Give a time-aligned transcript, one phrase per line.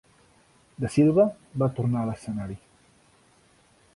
[0.85, 1.25] Da Silva
[1.63, 2.57] va tornar a l'escenari.